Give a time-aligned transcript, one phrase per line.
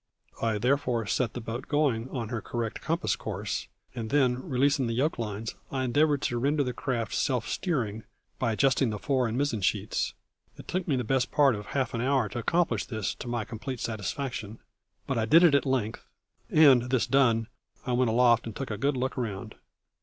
[0.41, 4.95] I therefore set the boat going on her correct compass course, and then, releasing the
[4.95, 8.05] yoke lines, I endeavoured to render the craft self steering
[8.39, 10.15] by adjusting the fore and mizen sheets.
[10.57, 13.45] It took me the best part of half an hour to accomplish this to my
[13.45, 14.57] complete satisfaction,
[15.05, 16.03] but I did it at length
[16.49, 17.47] and, this done,
[17.85, 19.53] I went aloft and took a good look round.